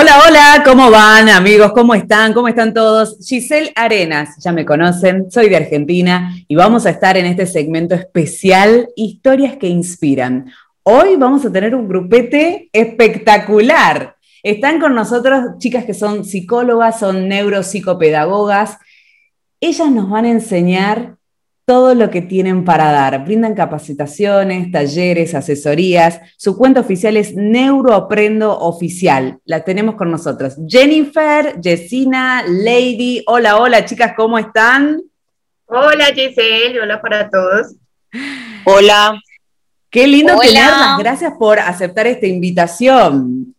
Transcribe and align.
Hola, 0.00 0.22
hola, 0.28 0.62
¿cómo 0.64 0.92
van 0.92 1.28
amigos? 1.28 1.72
¿Cómo 1.72 1.92
están? 1.92 2.32
¿Cómo 2.32 2.46
están 2.46 2.72
todos? 2.72 3.18
Giselle 3.20 3.72
Arenas, 3.74 4.36
ya 4.38 4.52
me 4.52 4.64
conocen, 4.64 5.28
soy 5.28 5.48
de 5.48 5.56
Argentina 5.56 6.36
y 6.46 6.54
vamos 6.54 6.86
a 6.86 6.90
estar 6.90 7.16
en 7.16 7.26
este 7.26 7.46
segmento 7.46 7.96
especial 7.96 8.90
Historias 8.94 9.56
que 9.56 9.66
Inspiran. 9.66 10.52
Hoy 10.84 11.16
vamos 11.16 11.44
a 11.44 11.50
tener 11.50 11.74
un 11.74 11.88
grupete 11.88 12.70
espectacular. 12.72 14.14
Están 14.44 14.78
con 14.78 14.94
nosotros 14.94 15.58
chicas 15.58 15.84
que 15.84 15.94
son 15.94 16.24
psicólogas, 16.24 17.00
son 17.00 17.26
neuropsicopedagogas. 17.26 18.78
Ellas 19.60 19.90
nos 19.90 20.08
van 20.08 20.26
a 20.26 20.30
enseñar 20.30 21.17
todo 21.68 21.94
lo 21.94 22.08
que 22.08 22.22
tienen 22.22 22.64
para 22.64 22.90
dar. 22.90 23.26
Brindan 23.26 23.54
capacitaciones, 23.54 24.72
talleres, 24.72 25.34
asesorías. 25.34 26.18
Su 26.38 26.56
cuenta 26.56 26.80
oficial 26.80 27.18
es 27.18 27.34
Neuroaprendo 27.34 28.58
Oficial. 28.58 29.38
La 29.44 29.62
tenemos 29.64 29.96
con 29.96 30.10
nosotros. 30.10 30.56
Jennifer, 30.66 31.60
Jessina, 31.62 32.42
Lady. 32.48 33.22
Hola, 33.26 33.58
hola, 33.58 33.84
chicas, 33.84 34.14
¿cómo 34.16 34.38
están? 34.38 35.02
Hola, 35.66 36.06
Giselle. 36.06 36.80
Hola 36.80 37.02
para 37.02 37.28
todos. 37.28 37.74
Hola. 38.64 39.20
Qué 39.90 40.06
lindo 40.06 40.38
tenerlas. 40.38 40.98
Gracias 40.98 41.34
por 41.38 41.58
aceptar 41.58 42.06
esta 42.06 42.26
invitación. 42.26 43.54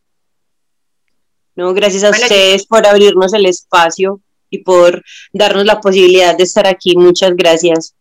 No, 1.55 1.75
gracias 1.75 2.03
a 2.03 2.09
ustedes 2.09 2.65
por 2.65 2.87
abrirnos 2.87 3.35
el 3.35 3.45
espacio 3.45 4.19
y 4.49 4.63
por 4.63 5.03
darnos 5.31 5.63
la 5.65 5.79
posibilidad 5.79 6.35
de 6.35 6.43
estar 6.43 6.65
aquí. 6.65 6.97
Muchas 6.97 7.35
gracias. 7.35 7.93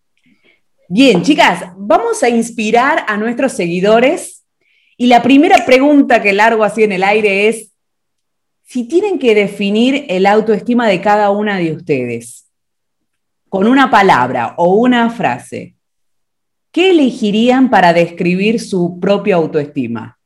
Bien, 0.91 1.23
chicas, 1.23 1.65
vamos 1.77 2.23
a 2.23 2.31
inspirar 2.31 3.05
a 3.09 3.19
nuestros 3.19 3.53
seguidores 3.53 4.47
y 4.97 5.09
la 5.09 5.23
primera 5.23 5.67
pregunta 5.67 6.23
que 6.23 6.33
largo 6.33 6.65
así 6.65 6.83
en 6.83 6.93
el 6.93 7.05
aire 7.05 7.47
es, 7.49 7.75
si 8.65 8.89
tienen 8.89 9.19
que 9.19 9.35
definir 9.35 10.07
el 10.09 10.25
autoestima 10.25 10.89
de 10.89 11.03
cada 11.03 11.29
una 11.29 11.59
de 11.59 11.73
ustedes 11.73 12.49
con 13.51 13.67
una 13.67 13.91
palabra 13.91 14.55
o 14.57 14.77
una 14.77 15.11
frase, 15.11 15.77
¿qué 16.73 16.93
elegirían 16.93 17.69
para 17.69 17.93
describir 17.93 18.59
su 18.59 18.99
propia 18.99 19.37
autoestima? 19.37 20.18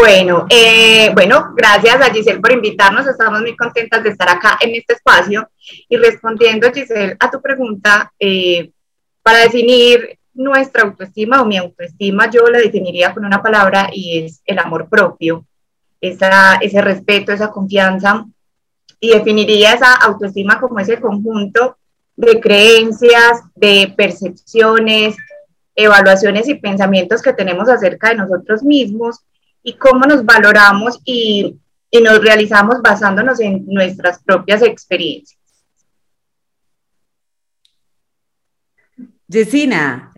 Bueno, 0.00 0.46
eh, 0.48 1.10
bueno, 1.12 1.52
gracias 1.54 2.00
a 2.00 2.10
Giselle 2.10 2.40
por 2.40 2.52
invitarnos. 2.52 3.06
Estamos 3.06 3.42
muy 3.42 3.54
contentas 3.54 4.02
de 4.02 4.08
estar 4.08 4.30
acá 4.30 4.56
en 4.62 4.74
este 4.74 4.94
espacio 4.94 5.50
y 5.90 5.96
respondiendo, 5.98 6.72
Giselle, 6.72 7.18
a 7.20 7.30
tu 7.30 7.42
pregunta, 7.42 8.10
eh, 8.18 8.70
para 9.22 9.40
definir 9.40 10.18
nuestra 10.32 10.84
autoestima 10.84 11.42
o 11.42 11.44
mi 11.44 11.58
autoestima, 11.58 12.30
yo 12.30 12.46
la 12.46 12.60
definiría 12.60 13.12
con 13.12 13.26
una 13.26 13.42
palabra 13.42 13.90
y 13.92 14.24
es 14.24 14.40
el 14.46 14.58
amor 14.58 14.88
propio, 14.88 15.44
esa, 16.00 16.54
ese 16.62 16.80
respeto, 16.80 17.32
esa 17.32 17.50
confianza 17.50 18.24
y 19.00 19.10
definiría 19.10 19.74
esa 19.74 19.96
autoestima 19.96 20.58
como 20.58 20.80
ese 20.80 20.98
conjunto 20.98 21.76
de 22.16 22.40
creencias, 22.40 23.42
de 23.54 23.92
percepciones, 23.94 25.14
evaluaciones 25.74 26.48
y 26.48 26.54
pensamientos 26.54 27.20
que 27.20 27.34
tenemos 27.34 27.68
acerca 27.68 28.08
de 28.08 28.16
nosotros 28.16 28.62
mismos 28.62 29.26
y 29.62 29.74
cómo 29.74 30.06
nos 30.06 30.24
valoramos 30.24 31.00
y, 31.04 31.56
nos 32.02 32.22
realizamos 32.22 32.80
basándonos 32.82 33.40
en 33.40 33.66
nuestras 33.66 34.22
propias 34.22 34.62
experiencias. 34.62 35.40
Yesina, 39.26 40.12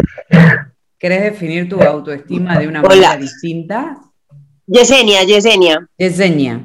¿querés 0.98 1.22
definir 1.22 1.68
tu 1.68 1.80
autoestima 1.82 2.58
de 2.58 2.68
una 2.68 2.82
manera 2.82 3.16
distinta? 3.16 3.96
Yesenia, 4.66 5.22
Yesenia. 5.24 5.88
Yesenia. 5.96 6.62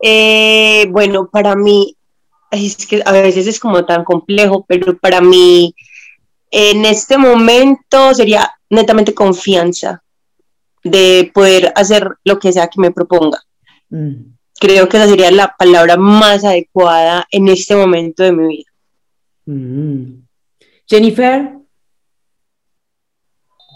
Eh, 0.00 0.86
bueno, 0.90 1.28
para 1.28 1.56
mí, 1.56 1.96
es 2.52 2.86
que 2.86 3.02
a 3.04 3.12
veces 3.12 3.48
es 3.48 3.58
como 3.58 3.84
tan 3.84 4.04
complejo, 4.04 4.64
pero 4.68 4.96
para 4.96 5.20
mí 5.20 5.74
en 6.50 6.84
este 6.84 7.18
momento 7.18 8.14
sería 8.14 8.52
netamente 8.68 9.12
confianza 9.12 10.02
de 10.82 11.30
poder 11.34 11.72
hacer 11.76 12.08
lo 12.24 12.38
que 12.38 12.52
sea 12.52 12.68
que 12.68 12.80
me 12.80 12.90
proponga. 12.90 13.42
Mm. 13.88 14.34
Creo 14.58 14.88
que 14.88 14.96
esa 14.96 15.08
sería 15.08 15.30
la 15.30 15.54
palabra 15.58 15.96
más 15.96 16.44
adecuada 16.44 17.26
en 17.30 17.48
este 17.48 17.74
momento 17.74 18.22
de 18.22 18.32
mi 18.32 18.48
vida. 18.48 18.70
Mm. 19.46 20.26
Jennifer. 20.86 21.60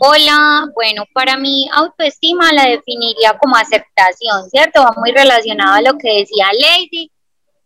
Hola, 0.01 0.67
bueno, 0.75 1.05
para 1.15 1.37
mí 1.39 1.69
autoestima 1.73 2.53
la 2.53 2.65
definiría 2.65 3.39
como 3.39 3.57
aceptación, 3.57 4.51
¿cierto? 4.51 4.83
Va 4.83 4.93
muy 4.97 5.13
relacionado 5.13 5.75
a 5.75 5.83
lo 5.83 5.97
que 5.97 6.19
decía 6.19 6.47
Lady 6.53 7.11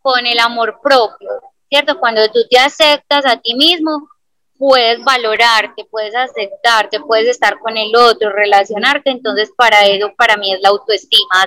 con 0.00 0.26
el 0.26 0.38
amor 0.38 0.78
propio, 0.82 1.28
¿cierto? 1.68 1.98
Cuando 1.98 2.28
tú 2.28 2.40
te 2.48 2.58
aceptas 2.58 3.24
a 3.26 3.38
ti 3.38 3.54
mismo, 3.54 4.08
puedes 4.58 5.02
valorarte, 5.04 5.86
puedes 5.90 6.14
aceptarte, 6.14 7.00
puedes 7.00 7.28
estar 7.28 7.58
con 7.60 7.76
el 7.76 7.94
otro, 7.94 8.30
relacionarte, 8.32 9.10
entonces 9.10 9.50
para 9.56 9.86
eso, 9.86 10.12
para 10.16 10.36
mí 10.36 10.52
es 10.52 10.60
la 10.60 10.70
autoestima, 10.70 11.46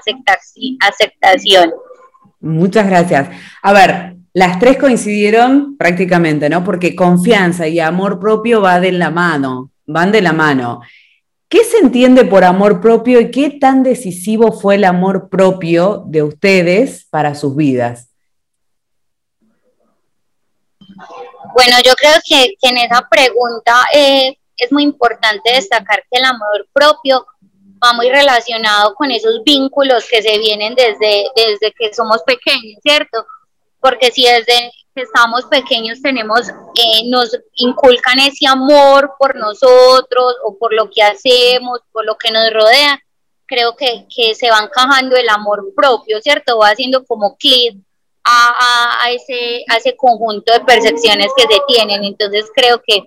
aceptación. 0.80 1.74
Muchas 2.40 2.88
gracias. 2.88 3.30
A 3.62 3.74
ver, 3.74 4.16
las 4.34 4.60
tres 4.60 4.78
coincidieron 4.78 5.78
prácticamente, 5.78 6.50
¿no? 6.50 6.64
Porque 6.64 6.96
confianza 6.96 7.68
y 7.68 7.80
amor 7.80 8.20
propio 8.20 8.62
va 8.62 8.80
de 8.80 8.94
la 8.94 9.12
mano, 9.12 9.72
van 9.86 10.12
de 10.12 10.22
la 10.22 10.34
mano. 10.34 10.82
¿Qué 11.50 11.66
se 11.66 11.80
entiende 11.80 12.24
por 12.24 12.46
amor 12.46 12.80
propio 12.80 13.20
y 13.20 13.30
qué 13.30 13.50
tan 13.50 13.84
decisivo 13.84 14.54
fue 14.54 14.76
el 14.76 14.86
amor 14.86 15.28
propio 15.28 16.06
de 16.08 16.24
ustedes 16.24 17.08
para 17.10 17.36
sus 17.36 17.58
vidas? 17.58 18.11
Bueno, 21.54 21.76
yo 21.84 21.94
creo 21.96 22.14
que, 22.26 22.54
en 22.62 22.78
esa 22.78 23.08
pregunta 23.10 23.76
eh, 23.94 24.38
es 24.58 24.72
muy 24.72 24.84
importante 24.84 25.52
destacar 25.54 26.04
que 26.10 26.20
el 26.20 26.26
amor 26.26 26.68
propio 26.74 27.26
va 27.84 27.94
muy 27.94 28.10
relacionado 28.10 28.94
con 28.96 29.12
esos 29.12 29.44
vínculos 29.44 30.06
que 30.10 30.22
se 30.22 30.38
vienen 30.38 30.76
desde, 30.76 31.26
desde 31.36 31.74
que 31.78 31.94
somos 31.94 32.22
pequeños, 32.24 32.80
¿cierto? 32.82 33.26
Porque 33.80 34.12
si 34.12 34.24
desde 34.24 34.72
que 34.94 35.02
estamos 35.02 35.46
pequeños 35.46 36.02
tenemos, 36.02 36.50
eh, 36.50 37.10
nos 37.10 37.36
inculcan 37.56 38.20
ese 38.20 38.48
amor 38.48 39.14
por 39.18 39.36
nosotros 39.36 40.36
o 40.44 40.58
por 40.58 40.74
lo 40.74 40.90
que 40.92 41.02
hacemos, 41.02 41.80
por 41.92 42.06
lo 42.06 42.18
que 42.18 42.30
nos 42.30 42.52
rodea, 42.54 43.00
creo 43.48 43.76
que, 43.76 44.06
que 44.16 44.36
se 44.36 44.50
va 44.50 44.60
encajando 44.60 45.16
el 45.16 45.28
amor 45.30 45.74
propio, 45.76 46.22
¿cierto? 46.22 46.60
Va 46.60 46.70
haciendo 46.70 47.04
como 47.06 47.36
clic 47.38 47.78
a, 48.24 49.10
ese, 49.12 49.64
ese 49.78 49.96
conjunto 49.96 50.54
de 50.54 50.62
percepciones 50.62 51.28
que 51.36 51.44
se 51.44 51.60
tienen. 51.68 52.04
Entonces 52.04 52.46
creo 52.54 52.82
que, 52.86 53.04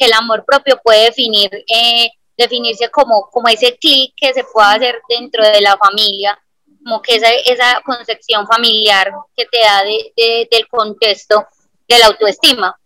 el 0.00 0.12
amor 0.12 0.44
propio 0.46 0.80
puede 0.80 1.06
definir, 1.06 1.50
eh, 1.52 2.08
definirse 2.36 2.88
como, 2.88 3.28
como 3.32 3.48
ese 3.48 3.76
clic 3.78 4.12
que 4.16 4.32
se 4.32 4.44
puede 4.44 4.68
hacer 4.68 5.00
dentro 5.08 5.42
de 5.42 5.60
la 5.60 5.76
familia, 5.76 6.38
como 6.84 7.02
que 7.02 7.16
esa, 7.16 7.26
esa 7.32 7.82
concepción 7.84 8.46
familiar 8.46 9.10
que 9.36 9.44
te 9.46 9.58
da 9.58 9.82
del 9.82 10.68
contexto 10.68 11.44
de 11.88 11.98
la 11.98 12.06
autoestima. 12.06 12.76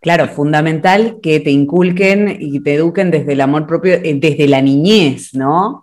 Claro, 0.00 0.28
fundamental 0.28 1.18
que 1.22 1.40
te 1.40 1.50
inculquen 1.50 2.36
y 2.38 2.60
te 2.60 2.74
eduquen 2.74 3.10
desde 3.10 3.32
el 3.32 3.40
amor 3.40 3.66
propio, 3.66 3.94
eh, 3.94 4.14
desde 4.14 4.46
la 4.46 4.60
niñez, 4.60 5.34
¿no? 5.34 5.82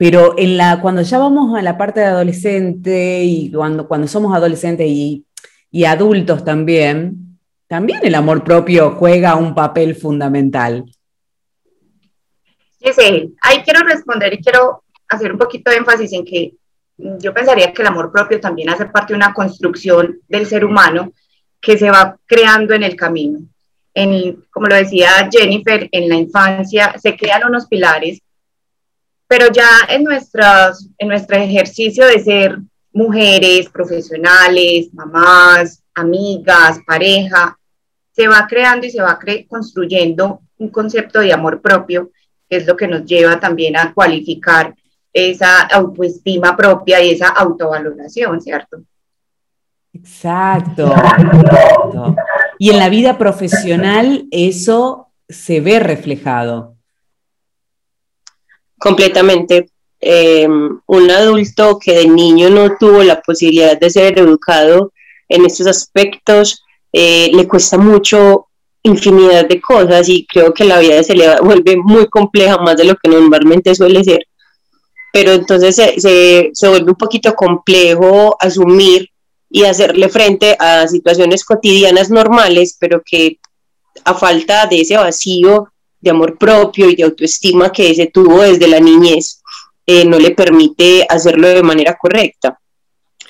Pero 0.00 0.32
en 0.38 0.56
la, 0.56 0.80
cuando 0.80 1.02
ya 1.02 1.18
vamos 1.18 1.54
a 1.54 1.60
la 1.60 1.76
parte 1.76 2.00
de 2.00 2.06
adolescente 2.06 3.22
y 3.22 3.52
cuando, 3.52 3.86
cuando 3.86 4.08
somos 4.08 4.34
adolescentes 4.34 4.86
y, 4.88 5.26
adultos 5.84 6.42
también, 6.42 7.38
también 7.66 8.00
el 8.02 8.14
amor 8.14 8.42
propio 8.42 8.92
juega 8.92 9.36
un 9.36 9.54
papel 9.54 9.94
fundamental. 9.94 10.86
Sí, 12.78 13.34
ahí 13.42 13.58
quiero 13.62 13.80
responder 13.80 14.32
y 14.32 14.38
quiero 14.42 14.84
hacer 15.06 15.32
un 15.32 15.38
poquito 15.38 15.70
de 15.70 15.76
énfasis 15.76 16.14
en 16.14 16.24
que 16.24 16.54
yo 16.96 17.34
pensaría 17.34 17.70
que 17.70 17.82
el 17.82 17.88
amor 17.88 18.10
propio 18.10 18.40
también 18.40 18.70
hace 18.70 18.86
parte 18.86 19.12
de 19.12 19.18
una 19.18 19.34
construcción 19.34 20.18
del 20.26 20.46
ser 20.46 20.64
humano 20.64 21.12
que 21.60 21.76
se 21.76 21.90
va 21.90 22.16
creando 22.24 22.72
en 22.72 22.84
el 22.84 22.96
camino. 22.96 23.40
En, 23.92 24.46
como 24.50 24.66
lo 24.66 24.76
decía 24.76 25.28
Jennifer, 25.30 25.90
en 25.92 26.08
la 26.08 26.14
infancia 26.14 26.94
se 26.98 27.18
crean 27.18 27.44
unos 27.46 27.66
pilares 27.66 28.22
pero 29.30 29.46
ya 29.52 29.68
en, 29.88 30.02
nuestros, 30.02 30.88
en 30.98 31.06
nuestro 31.06 31.36
ejercicio 31.36 32.04
de 32.04 32.18
ser 32.18 32.58
mujeres, 32.92 33.68
profesionales, 33.68 34.92
mamás, 34.92 35.84
amigas, 35.94 36.80
pareja, 36.84 37.56
se 38.10 38.26
va 38.26 38.48
creando 38.48 38.88
y 38.88 38.90
se 38.90 39.00
va 39.00 39.16
construyendo 39.48 40.40
un 40.58 40.68
concepto 40.70 41.20
de 41.20 41.32
amor 41.32 41.62
propio, 41.62 42.10
que 42.48 42.56
es 42.56 42.66
lo 42.66 42.76
que 42.76 42.88
nos 42.88 43.04
lleva 43.04 43.38
también 43.38 43.76
a 43.76 43.94
cualificar 43.94 44.74
esa 45.12 45.60
autoestima 45.60 46.56
propia 46.56 47.00
y 47.00 47.10
esa 47.10 47.28
autovaloración, 47.28 48.40
¿cierto? 48.40 48.78
Exacto. 49.92 50.92
Y 52.58 52.70
en 52.70 52.78
la 52.80 52.88
vida 52.88 53.16
profesional 53.16 54.26
eso 54.32 55.12
se 55.28 55.60
ve 55.60 55.78
reflejado. 55.78 56.79
Completamente. 58.80 59.70
Em, 60.02 60.80
un 60.86 61.10
adulto 61.10 61.78
que 61.78 61.92
de 61.92 62.08
niño 62.08 62.48
no 62.48 62.76
tuvo 62.78 63.02
la 63.02 63.20
posibilidad 63.20 63.78
de 63.78 63.90
ser 63.90 64.18
educado 64.18 64.92
en 65.28 65.44
estos 65.44 65.66
aspectos, 65.66 66.64
eh, 66.90 67.30
le 67.34 67.46
cuesta 67.46 67.76
mucho 67.76 68.46
infinidad 68.82 69.46
de 69.46 69.60
cosas 69.60 70.08
y 70.08 70.26
creo 70.26 70.54
que 70.54 70.64
la 70.64 70.78
vida 70.78 71.02
se 71.02 71.14
le 71.14 71.38
vuelve 71.42 71.76
muy 71.76 72.08
compleja, 72.08 72.56
más 72.56 72.76
de 72.76 72.84
lo 72.84 72.96
que 72.96 73.10
normalmente 73.10 73.74
suele 73.74 74.02
ser. 74.02 74.20
Pero 75.12 75.32
entonces 75.32 75.76
se, 75.76 76.50
se 76.52 76.68
vuelve 76.68 76.90
un 76.90 76.96
poquito 76.96 77.34
complejo 77.34 78.36
asumir 78.40 79.10
y 79.50 79.64
hacerle 79.64 80.08
frente 80.08 80.56
a 80.58 80.88
situaciones 80.88 81.44
cotidianas 81.44 82.08
normales, 82.08 82.76
pero 82.80 83.02
que 83.04 83.38
a 84.04 84.14
falta 84.14 84.66
de 84.66 84.80
ese 84.80 84.96
vacío 84.96 85.68
de 86.00 86.10
amor 86.10 86.38
propio 86.38 86.88
y 86.88 86.96
de 86.96 87.04
autoestima 87.04 87.70
que 87.70 87.94
se 87.94 88.06
tuvo 88.06 88.42
desde 88.42 88.68
la 88.68 88.80
niñez, 88.80 89.42
eh, 89.86 90.04
no 90.04 90.18
le 90.18 90.30
permite 90.30 91.06
hacerlo 91.08 91.48
de 91.48 91.62
manera 91.62 91.96
correcta. 91.98 92.58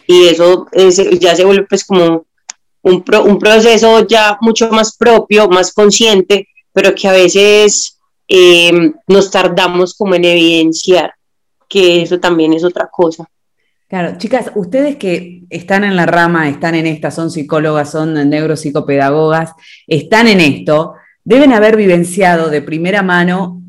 Y 0.06 0.26
eso 0.26 0.66
ya 1.18 1.36
se 1.36 1.44
vuelve 1.44 1.66
pues 1.68 1.84
como 1.84 2.26
un, 2.82 3.04
un, 3.24 3.38
proceso 3.38 4.06
ya 4.06 4.38
mucho 4.40 4.70
más 4.70 4.96
propio, 4.96 5.48
más 5.48 5.72
consciente, 5.72 6.48
pero 6.72 6.94
que 6.94 7.08
a 7.08 7.12
veces 7.12 7.98
eh, 8.26 8.92
nos 9.06 9.30
tardamos 9.30 9.94
como 9.94 10.14
en 10.14 10.24
evidenciar 10.24 11.12
que 11.68 12.02
eso 12.02 12.18
también 12.18 12.52
es 12.52 12.64
otra 12.64 12.88
cosa. 12.90 13.28
Claro, 13.88 14.18
chicas, 14.18 14.52
ustedes 14.54 14.96
que 14.96 15.42
están 15.50 15.82
en 15.82 15.96
la 15.96 16.06
rama, 16.06 16.48
están 16.48 16.76
en 16.76 16.86
esta, 16.86 17.10
son 17.10 17.30
psicólogas, 17.30 17.90
son 17.90 18.14
neuropsicopedagogas, 18.30 19.52
están 19.86 20.28
en 20.28 20.40
esto, 20.40 20.94
deben 21.24 21.52
haber 21.52 21.76
vivenciado 21.76 22.50
de 22.50 22.62
primera 22.62 23.02
mano 23.02 23.62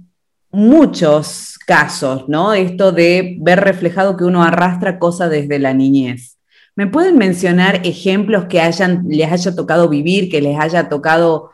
muchos 0.52 1.58
casos, 1.66 2.28
¿no? 2.28 2.54
Esto 2.54 2.92
de 2.92 3.38
ver 3.40 3.60
reflejado 3.60 4.18
que 4.18 4.24
uno 4.24 4.44
arrastra 4.44 5.00
cosas 5.00 5.30
desde 5.30 5.60
la 5.60 5.74
niñez. 5.74 6.38
¿Me 6.76 6.88
pueden 6.88 7.18
mencionar 7.18 7.86
ejemplos 7.86 8.46
que 8.46 8.62
hayan, 8.62 9.04
les 9.08 9.32
haya 9.32 9.56
tocado 9.56 9.90
vivir, 9.90 10.30
que 10.30 10.42
les 10.42 10.60
haya 10.60 10.90
tocado 10.90 11.52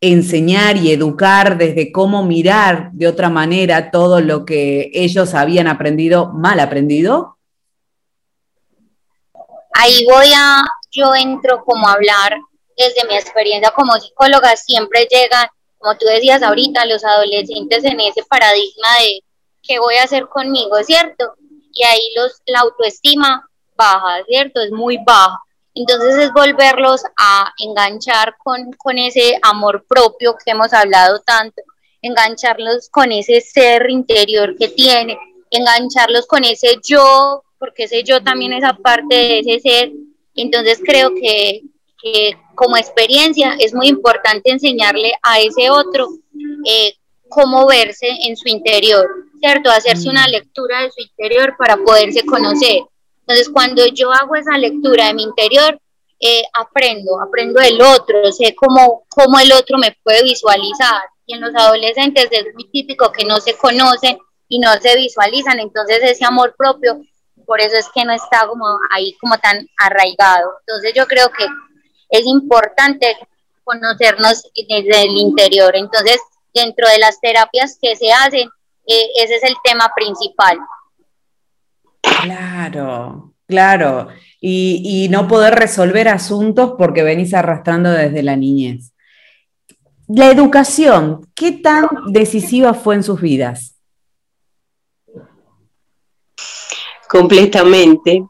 enseñar 0.00 0.76
y 0.76 0.92
educar 0.92 1.58
desde 1.58 1.90
cómo 1.90 2.24
mirar 2.24 2.90
de 2.92 3.08
otra 3.08 3.30
manera 3.30 3.90
todo 3.90 4.20
lo 4.20 4.44
que 4.44 4.90
ellos 4.94 5.34
habían 5.34 5.66
aprendido, 5.66 6.32
mal 6.32 6.60
aprendido? 6.60 7.34
ahí 9.74 10.04
voy 10.06 10.32
a, 10.34 10.62
yo 10.90 11.14
entro 11.14 11.62
como 11.64 11.86
a 11.88 11.92
hablar 11.92 12.38
desde 12.76 13.06
mi 13.08 13.14
experiencia 13.14 13.70
como 13.70 13.94
psicóloga, 13.98 14.56
siempre 14.56 15.06
llegan, 15.10 15.46
como 15.78 15.96
tú 15.96 16.06
decías 16.06 16.42
ahorita, 16.42 16.84
los 16.86 17.04
adolescentes 17.04 17.84
en 17.84 18.00
ese 18.00 18.22
paradigma 18.24 18.88
de 19.00 19.20
qué 19.62 19.78
voy 19.78 19.96
a 19.96 20.04
hacer 20.04 20.26
conmigo, 20.28 20.82
¿cierto? 20.82 21.34
Y 21.72 21.84
ahí 21.84 22.00
los, 22.16 22.40
la 22.46 22.60
autoestima 22.60 23.48
baja, 23.76 24.24
¿cierto? 24.26 24.60
Es 24.60 24.70
muy 24.70 24.98
baja. 25.04 25.38
Entonces 25.74 26.16
es 26.16 26.32
volverlos 26.32 27.02
a 27.16 27.52
enganchar 27.58 28.36
con, 28.38 28.72
con 28.72 28.96
ese 28.96 29.38
amor 29.42 29.84
propio 29.88 30.36
que 30.36 30.52
hemos 30.52 30.72
hablado 30.72 31.20
tanto, 31.20 31.62
engancharlos 32.00 32.88
con 32.90 33.10
ese 33.10 33.40
ser 33.40 33.90
interior 33.90 34.56
que 34.56 34.68
tiene, 34.68 35.18
engancharlos 35.50 36.26
con 36.26 36.44
ese 36.44 36.78
yo 36.86 37.42
porque 37.64 37.88
sé 37.88 38.02
yo 38.04 38.22
también 38.22 38.52
esa 38.52 38.74
parte 38.74 39.14
de 39.14 39.38
ese 39.38 39.60
ser. 39.60 39.92
Entonces 40.34 40.80
creo 40.84 41.14
que, 41.14 41.62
como 42.54 42.76
experiencia 42.76 43.56
es 43.58 43.74
muy 43.74 43.88
importante 43.88 44.50
enseñarle 44.50 45.12
a 45.22 45.40
ese 45.40 45.70
otro 45.70 46.08
eh, 46.64 46.94
cómo 47.28 47.66
verse 47.66 48.08
en 48.26 48.36
su 48.36 48.48
interior, 48.48 49.08
¿cierto? 49.40 49.70
Hacerse 49.70 50.08
una 50.08 50.26
mm. 50.26 50.30
lectura 50.30 50.82
de 50.82 50.90
su 50.90 51.00
interior 51.00 51.56
para 51.58 51.76
poderse 51.76 52.24
conocer. 52.24 52.82
Entonces 53.20 53.48
cuando 53.48 53.86
yo 53.86 54.12
hago 54.12 54.36
esa 54.36 54.56
lectura 54.58 55.06
de 55.06 55.14
mi 55.14 55.22
interior, 55.22 55.80
eh, 56.20 56.42
aprendo, 56.54 57.20
aprendo 57.20 57.60
del 57.60 57.80
otro, 57.80 58.30
sé 58.32 58.54
cómo, 58.54 59.04
cómo 59.08 59.38
el 59.38 59.52
otro 59.52 59.78
me 59.78 59.96
puede 60.02 60.22
visualizar. 60.22 61.02
Y 61.26 61.34
en 61.34 61.40
los 61.40 61.54
adolescentes 61.54 62.28
es 62.30 62.54
muy 62.54 62.68
típico 62.70 63.10
que 63.10 63.24
no 63.24 63.40
se 63.40 63.56
conocen 63.56 64.18
y 64.48 64.58
no 64.58 64.72
se 64.74 64.94
visualizan, 64.94 65.58
entonces 65.58 66.00
ese 66.02 66.24
amor 66.24 66.54
propio 66.56 67.00
por 67.46 67.60
eso 67.60 67.76
es 67.76 67.88
que 67.94 68.04
no 68.04 68.12
está 68.12 68.46
como 68.46 68.66
ahí 68.90 69.14
como 69.20 69.38
tan 69.38 69.66
arraigado. 69.78 70.52
Entonces 70.66 70.92
yo 70.94 71.06
creo 71.06 71.30
que 71.30 71.46
es 72.08 72.26
importante 72.26 73.16
conocernos 73.62 74.50
desde 74.68 75.02
el 75.04 75.16
interior. 75.16 75.74
Entonces, 75.76 76.20
dentro 76.52 76.88
de 76.88 76.98
las 76.98 77.20
terapias 77.20 77.78
que 77.80 77.96
se 77.96 78.12
hacen, 78.12 78.48
eh, 78.86 79.08
ese 79.22 79.36
es 79.36 79.44
el 79.44 79.54
tema 79.64 79.90
principal. 79.96 80.58
Claro, 82.22 83.34
claro. 83.46 84.08
Y, 84.40 84.82
y 84.84 85.08
no 85.08 85.26
poder 85.26 85.54
resolver 85.54 86.08
asuntos 86.08 86.74
porque 86.76 87.02
venís 87.02 87.32
arrastrando 87.32 87.90
desde 87.90 88.22
la 88.22 88.36
niñez. 88.36 88.92
La 90.06 90.30
educación, 90.30 91.30
¿qué 91.34 91.52
tan 91.52 91.88
decisiva 92.08 92.74
fue 92.74 92.96
en 92.96 93.02
sus 93.02 93.20
vidas? 93.22 93.74
completamente, 97.14 98.26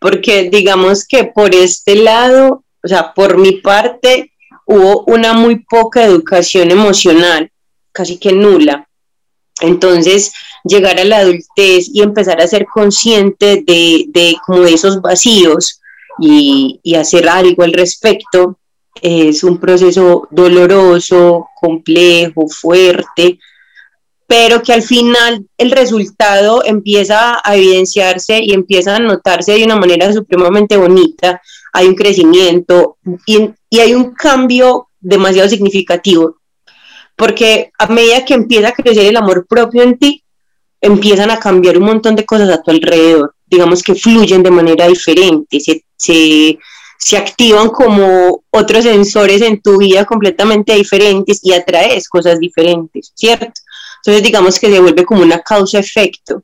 porque 0.00 0.48
digamos 0.50 1.04
que 1.04 1.24
por 1.24 1.52
este 1.52 1.96
lado, 1.96 2.64
o 2.82 2.88
sea, 2.88 3.12
por 3.14 3.38
mi 3.38 3.52
parte, 3.52 4.32
hubo 4.66 5.04
una 5.04 5.32
muy 5.32 5.64
poca 5.64 6.04
educación 6.04 6.70
emocional, 6.70 7.50
casi 7.92 8.18
que 8.18 8.32
nula. 8.32 8.88
Entonces, 9.60 10.32
llegar 10.64 10.98
a 11.00 11.04
la 11.04 11.18
adultez 11.18 11.88
y 11.92 12.02
empezar 12.02 12.40
a 12.40 12.46
ser 12.46 12.66
consciente 12.66 13.64
de, 13.66 14.04
de 14.08 14.36
como 14.46 14.64
esos 14.64 15.00
vacíos 15.00 15.80
y, 16.20 16.80
y 16.82 16.94
hacer 16.94 17.28
algo 17.28 17.62
al 17.62 17.72
respecto 17.72 18.58
es 19.00 19.44
un 19.44 19.58
proceso 19.58 20.28
doloroso, 20.30 21.48
complejo, 21.60 22.48
fuerte, 22.48 23.38
pero 24.26 24.62
que 24.62 24.72
al 24.72 24.82
final 24.82 25.46
el 25.56 25.70
resultado 25.70 26.62
empieza 26.64 27.40
a 27.42 27.56
evidenciarse 27.56 28.40
y 28.42 28.52
empieza 28.52 28.96
a 28.96 28.98
notarse 28.98 29.52
de 29.52 29.64
una 29.64 29.76
manera 29.76 30.12
supremamente 30.12 30.76
bonita, 30.76 31.40
hay 31.72 31.86
un 31.86 31.94
crecimiento 31.94 32.96
y, 33.26 33.50
y 33.70 33.80
hay 33.80 33.94
un 33.94 34.12
cambio 34.12 34.88
demasiado 35.00 35.48
significativo, 35.48 36.36
porque 37.16 37.72
a 37.78 37.86
medida 37.86 38.24
que 38.24 38.34
empieza 38.34 38.68
a 38.68 38.72
crecer 38.72 39.06
el 39.06 39.16
amor 39.16 39.46
propio 39.46 39.82
en 39.82 39.98
ti, 39.98 40.24
empiezan 40.80 41.30
a 41.30 41.38
cambiar 41.38 41.78
un 41.78 41.84
montón 41.84 42.14
de 42.16 42.24
cosas 42.24 42.48
a 42.50 42.62
tu 42.62 42.70
alrededor, 42.70 43.34
digamos 43.46 43.82
que 43.82 43.94
fluyen 43.94 44.42
de 44.42 44.50
manera 44.50 44.86
diferente, 44.86 45.58
se, 45.60 45.84
se, 45.96 46.58
se 46.98 47.16
activan 47.16 47.70
como 47.70 48.44
otros 48.50 48.84
sensores 48.84 49.42
en 49.42 49.60
tu 49.60 49.78
vida 49.78 50.04
completamente 50.04 50.74
diferentes 50.74 51.40
y 51.42 51.52
atraes 51.52 52.08
cosas 52.08 52.38
diferentes, 52.38 53.12
¿cierto? 53.14 53.60
Entonces 53.98 54.22
digamos 54.22 54.58
que 54.58 54.70
se 54.70 54.80
vuelve 54.80 55.04
como 55.04 55.22
una 55.22 55.40
causa-efecto. 55.40 56.42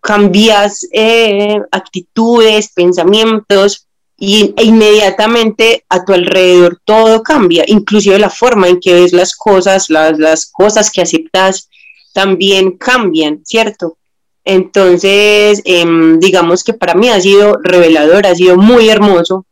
Cambias 0.00 0.86
eh, 0.92 1.60
actitudes, 1.70 2.72
pensamientos 2.72 3.86
y, 4.22 4.52
e 4.56 4.64
inmediatamente 4.64 5.84
a 5.88 6.04
tu 6.04 6.12
alrededor 6.12 6.78
todo 6.84 7.22
cambia, 7.22 7.64
inclusive 7.66 8.18
la 8.18 8.28
forma 8.28 8.68
en 8.68 8.78
que 8.78 8.92
ves 8.92 9.14
las 9.14 9.34
cosas, 9.34 9.88
las, 9.88 10.18
las 10.18 10.46
cosas 10.46 10.90
que 10.90 11.00
aceptas 11.00 11.70
también 12.12 12.72
cambian, 12.72 13.40
¿cierto? 13.44 13.96
Entonces, 14.44 15.62
em, 15.64 16.20
digamos 16.20 16.62
que 16.62 16.74
para 16.74 16.94
mí 16.94 17.08
ha 17.08 17.20
sido 17.20 17.58
revelador, 17.62 18.26
ha 18.26 18.34
sido 18.34 18.58
muy 18.58 18.90
hermoso. 18.90 19.46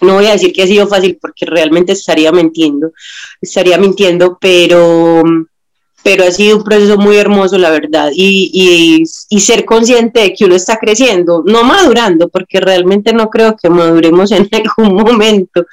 No 0.00 0.14
voy 0.14 0.26
a 0.26 0.32
decir 0.32 0.54
que 0.54 0.62
ha 0.62 0.66
sido 0.66 0.86
fácil 0.86 1.18
porque 1.20 1.44
realmente 1.44 1.92
estaría 1.92 2.32
mintiendo, 2.32 2.92
estaría 3.40 3.76
mintiendo, 3.76 4.38
pero 4.40 5.22
pero 6.02 6.24
ha 6.24 6.30
sido 6.30 6.58
un 6.58 6.64
proceso 6.64 6.96
muy 6.96 7.16
hermoso, 7.16 7.58
la 7.58 7.70
verdad, 7.70 8.10
y, 8.14 9.02
y, 9.28 9.40
ser 9.40 9.64
consciente 9.64 10.20
de 10.20 10.32
que 10.32 10.44
uno 10.44 10.54
está 10.54 10.78
creciendo, 10.78 11.42
no 11.46 11.62
madurando, 11.62 12.28
porque 12.28 12.60
realmente 12.60 13.12
no 13.12 13.28
creo 13.28 13.56
que 13.56 13.68
maduremos 13.68 14.30
en 14.32 14.48
algún 14.78 14.96
momento, 14.96 15.66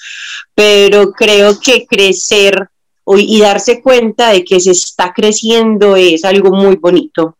pero 0.54 1.12
creo 1.12 1.60
que 1.60 1.86
crecer 1.86 2.70
y 3.16 3.40
darse 3.40 3.82
cuenta 3.82 4.32
de 4.32 4.44
que 4.44 4.60
se 4.60 4.72
está 4.72 5.14
creciendo 5.14 5.96
es 5.96 6.26
algo 6.26 6.52
muy 6.52 6.76
bonito, 6.76 7.38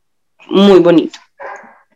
muy 0.50 0.80
bonito. 0.80 1.20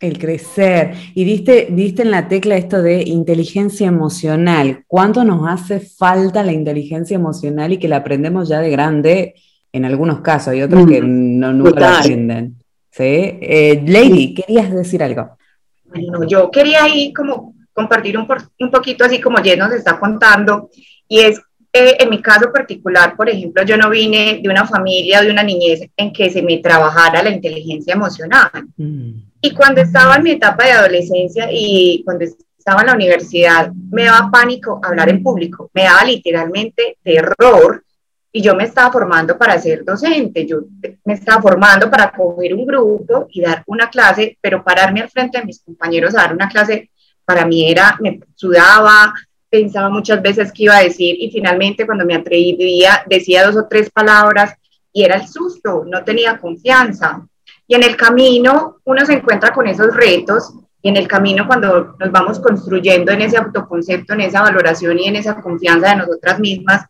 El 0.01 0.17
crecer. 0.17 0.95
Y 1.13 1.23
diste, 1.23 1.67
diste 1.69 2.01
en 2.01 2.11
la 2.11 2.27
tecla 2.27 2.57
esto 2.57 2.81
de 2.81 3.03
inteligencia 3.03 3.87
emocional. 3.87 4.83
¿Cuánto 4.87 5.23
nos 5.23 5.47
hace 5.47 5.79
falta 5.79 6.43
la 6.43 6.51
inteligencia 6.51 7.15
emocional 7.15 7.71
y 7.71 7.77
que 7.77 7.87
la 7.87 7.97
aprendemos 7.97 8.49
ya 8.49 8.59
de 8.59 8.71
grande? 8.71 9.35
En 9.73 9.85
algunos 9.85 10.21
casos, 10.21 10.49
hay 10.49 10.61
otros 10.61 10.87
que 10.87 11.01
mm, 11.01 11.39
no, 11.39 11.53
nunca 11.53 11.79
lo 11.79 11.97
aprenden. 11.97 12.55
¿sí? 12.89 13.03
Eh, 13.03 13.83
Lady, 13.85 14.33
¿querías 14.33 14.71
decir 14.71 15.01
algo? 15.03 15.37
Bueno, 15.85 16.23
yo 16.25 16.49
quería 16.51 16.83
ahí 16.83 17.13
como 17.13 17.55
compartir 17.73 18.17
un, 18.17 18.27
un 18.59 18.71
poquito 18.71 19.05
así 19.05 19.19
como 19.19 19.37
Jen 19.37 19.59
nos 19.59 19.71
está 19.71 19.99
contando, 19.99 20.69
y 21.07 21.19
es 21.19 21.41
eh, 21.73 21.95
en 21.99 22.09
mi 22.09 22.21
caso 22.21 22.51
particular, 22.51 23.15
por 23.15 23.29
ejemplo, 23.29 23.63
yo 23.63 23.77
no 23.77 23.89
vine 23.89 24.41
de 24.43 24.49
una 24.49 24.67
familia, 24.67 25.21
de 25.21 25.31
una 25.31 25.41
niñez 25.41 25.81
en 25.95 26.11
que 26.11 26.29
se 26.29 26.41
me 26.41 26.57
trabajara 26.57 27.23
la 27.23 27.29
inteligencia 27.29 27.93
emocional. 27.93 28.51
Mm. 28.75 29.11
Y 29.41 29.51
cuando 29.51 29.79
estaba 29.79 30.17
en 30.17 30.23
mi 30.23 30.31
etapa 30.31 30.65
de 30.65 30.71
adolescencia 30.73 31.47
y 31.49 32.03
cuando 32.03 32.25
estaba 32.25 32.81
en 32.81 32.87
la 32.87 32.95
universidad, 32.95 33.71
me 33.89 34.03
daba 34.03 34.29
pánico 34.29 34.81
hablar 34.83 35.09
en 35.09 35.23
público, 35.23 35.71
me 35.73 35.83
daba 35.83 36.03
literalmente 36.03 36.97
terror 37.01 37.85
y 38.33 38.41
yo 38.41 38.55
me 38.55 38.63
estaba 38.63 38.91
formando 38.91 39.37
para 39.37 39.59
ser 39.59 39.83
docente, 39.83 40.45
yo 40.45 40.59
me 41.03 41.13
estaba 41.13 41.41
formando 41.41 41.89
para 41.89 42.11
coger 42.11 42.53
un 42.53 42.65
grupo 42.65 43.27
y 43.29 43.41
dar 43.41 43.63
una 43.67 43.89
clase, 43.89 44.37
pero 44.39 44.63
pararme 44.63 45.01
al 45.01 45.09
frente 45.09 45.39
de 45.39 45.45
mis 45.45 45.61
compañeros 45.61 46.15
a 46.15 46.21
dar 46.21 46.33
una 46.33 46.47
clase 46.47 46.89
para 47.25 47.45
mí 47.45 47.69
era, 47.69 47.97
me 47.99 48.19
sudaba, 48.35 49.13
pensaba 49.49 49.89
muchas 49.89 50.21
veces 50.21 50.51
qué 50.53 50.63
iba 50.63 50.77
a 50.77 50.83
decir 50.83 51.15
y 51.19 51.29
finalmente 51.29 51.85
cuando 51.85 52.05
me 52.05 52.15
atrevía 52.15 53.03
decía 53.05 53.45
dos 53.45 53.57
o 53.57 53.67
tres 53.67 53.89
palabras 53.89 54.55
y 54.93 55.03
era 55.03 55.15
el 55.15 55.27
susto, 55.27 55.83
no 55.85 56.03
tenía 56.03 56.37
confianza. 56.37 57.25
Y 57.67 57.75
en 57.75 57.83
el 57.83 57.95
camino 57.95 58.77
uno 58.85 59.05
se 59.05 59.13
encuentra 59.13 59.53
con 59.53 59.67
esos 59.67 59.93
retos 59.95 60.53
y 60.81 60.89
en 60.89 60.97
el 60.97 61.07
camino 61.07 61.47
cuando 61.47 61.95
nos 61.99 62.11
vamos 62.11 62.39
construyendo 62.39 63.11
en 63.11 63.21
ese 63.21 63.37
autoconcepto, 63.37 64.13
en 64.13 64.21
esa 64.21 64.41
valoración 64.41 64.99
y 64.99 65.07
en 65.07 65.17
esa 65.17 65.35
confianza 65.41 65.89
de 65.89 65.95
nosotras 65.97 66.39
mismas, 66.39 66.85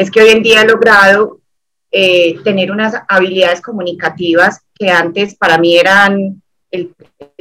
es 0.00 0.10
que 0.10 0.22
hoy 0.22 0.30
en 0.30 0.42
día 0.42 0.62
he 0.62 0.66
logrado 0.66 1.40
eh, 1.92 2.38
tener 2.42 2.70
unas 2.70 2.94
habilidades 3.06 3.60
comunicativas 3.60 4.62
que 4.74 4.88
antes 4.88 5.34
para 5.34 5.58
mí 5.58 5.76
eran 5.76 6.42
el, 6.70 6.94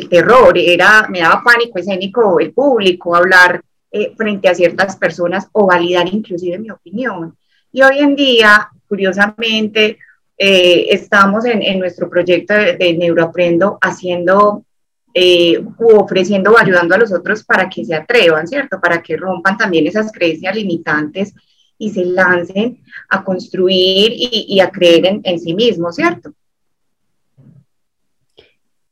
terror, 0.10 0.58
era, 0.58 1.08
me 1.08 1.22
daba 1.22 1.42
pánico 1.42 1.80
escénico 1.80 2.38
el 2.38 2.52
público, 2.52 3.16
hablar 3.16 3.62
eh, 3.90 4.14
frente 4.18 4.50
a 4.50 4.56
ciertas 4.56 4.98
personas 4.98 5.48
o 5.54 5.68
validar 5.68 6.14
inclusive 6.14 6.60
mi 6.60 6.70
opinión. 6.70 7.38
Y 7.72 7.82
hoy 7.82 8.00
en 8.00 8.14
día, 8.18 8.70
curiosamente, 8.90 9.98
eh, 10.38 10.88
estamos 10.90 11.46
en, 11.46 11.80
nuestro 11.80 12.10
proyecto 12.10 12.56
de, 12.56 12.96
Neuroaprendo 12.98 13.78
haciendo 13.80 14.66
eh, 15.14 15.64
ofreciendo 15.78 16.52
o 16.52 16.58
ayudando 16.58 16.96
a 16.96 16.98
los 16.98 17.14
otros 17.14 17.42
para 17.46 17.70
que 17.70 17.86
se 17.86 17.96
atrevan, 17.96 18.48
¿cierto? 18.48 18.82
Para 18.82 19.02
que 19.02 19.16
rompan 19.16 19.58
también 19.58 19.88
esas 19.88 20.12
creencias 20.12 20.54
limitantes 20.54 21.34
y 21.80 21.90
se 21.90 22.06
lancen 22.06 22.78
a 23.10 23.24
construir 23.24 24.12
y, 24.14 24.60
a 24.60 24.70
creer 24.70 25.22
en, 25.24 25.40
sí 25.40 25.56
mismos, 25.56 25.96
¿cierto? 25.96 26.32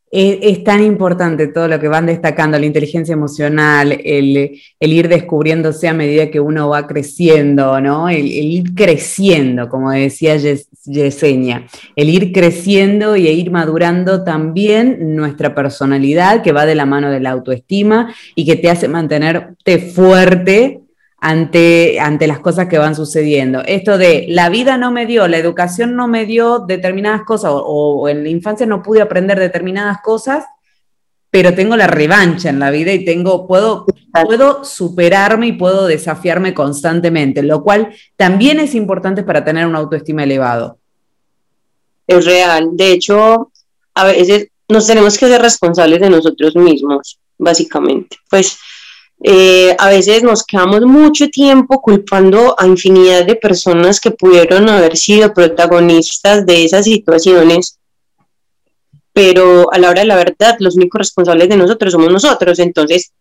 Es, 0.09 0.63
tan 0.63 0.81
importante 0.81 1.47
todo 1.47 1.67
lo 1.67 1.81
que 1.81 1.89
van 1.89 2.05
destacando, 2.05 2.57
la 2.57 2.65
inteligencia 2.65 3.11
emocional, 3.11 3.91
el, 3.91 4.61
ir 4.79 5.09
descubriéndose 5.09 5.89
a 5.89 5.93
medida 5.93 6.31
que 6.31 6.39
uno 6.39 6.69
va 6.69 6.87
creciendo, 6.87 7.81
¿no? 7.81 8.07
El, 8.07 8.25
ir 8.25 8.73
creciendo, 8.73 9.67
como 9.67 9.91
decía 9.91 10.37
Yesenia, 10.37 11.67
el 11.97 12.09
ir 12.09 12.31
creciendo 12.31 13.17
y 13.17 13.27
ir 13.27 13.51
madurando 13.51 14.23
también 14.23 15.13
nuestra 15.13 15.53
personalidad, 15.53 16.41
que 16.41 16.53
va 16.53 16.65
de 16.65 16.75
la 16.75 16.85
mano 16.85 17.11
de 17.11 17.19
la 17.19 17.31
autoestima 17.31 18.15
y 18.33 18.45
que 18.45 18.55
te 18.55 18.69
hace 18.69 18.87
mantenerte 18.87 19.77
fuerte 19.79 20.86
ante, 21.19 21.99
ante 21.99 22.27
las 22.27 22.39
cosas 22.39 22.67
que 22.67 22.77
van 22.77 22.95
sucediendo. 22.95 23.63
Esto 23.65 23.97
de 23.97 24.25
la 24.29 24.49
vida 24.49 24.77
no 24.77 24.91
me 24.91 25.05
dio, 25.05 25.27
la 25.27 25.37
educación 25.37 25.95
no 25.95 26.07
me 26.07 26.25
dio 26.25 26.59
determinadas 26.59 27.23
cosas, 27.23 27.51
o, 27.53 28.07
en 28.07 28.23
la 28.23 28.29
infancia 28.29 28.65
no 28.65 28.83
pude 28.83 29.01
aprender 29.01 29.39
determinadas 29.39 29.97
cosas, 30.03 30.45
pero 31.29 31.53
tengo 31.53 31.75
la 31.75 31.87
revancha 31.87 32.49
en 32.49 32.59
la 32.59 32.71
vida 32.71 32.93
y 32.93 33.03
tengo, 33.03 33.47
puedo, 33.47 33.85
puedo 34.25 34.63
superarme 34.63 35.47
y 35.47 35.53
puedo 35.53 35.85
desafiarme 35.87 36.53
constantemente, 36.53 37.43
lo 37.43 37.63
cual 37.63 37.93
también 38.15 38.59
es 38.59 38.75
importante 38.75 39.23
para 39.23 39.43
tener 39.43 39.65
una 39.65 39.79
autoestima 39.79 40.23
elevado. 40.23 40.77
Es 42.05 42.25
real. 42.25 42.69
De 42.71 42.93
hecho, 42.93 43.51
a 43.93 44.05
veces 44.05 44.47
nos 44.69 44.87
tenemos 44.87 45.17
que 45.17 45.27
ser 45.27 45.41
responsables 45.41 45.99
de 45.99 46.09
nosotros 46.09 46.55
mismos, 46.55 47.19
básicamente. 47.37 48.17
Pues 48.29 48.57
eh, 49.23 49.75
a 49.79 49.89
veces 49.89 50.21
nos 50.21 50.43
quedamos 50.43 50.81
mucho 50.81 51.27
tiempo 51.29 51.81
culpando 51.81 52.55
a 52.57 52.67
infinidad 52.67 53.25
de 53.25 53.35
personas 53.35 53.99
que 53.99 54.11
pudieron 54.11 54.69
haber 54.69 54.95
sido 54.95 55.33
protagonistas 55.33 56.45
de 56.45 56.65
esas 56.65 56.85
situaciones, 56.85 57.79
pero 59.13 59.73
a 59.73 59.79
la 59.79 59.89
hora 59.89 60.01
de 60.01 60.07
la 60.07 60.15
verdad, 60.15 60.57
los 60.59 60.75
únicos 60.75 60.99
responsables 60.99 61.49
de 61.49 61.57
nosotros 61.57 61.91
somos 61.91 62.11
nosotros. 62.11 62.59
Entonces, 62.59 63.11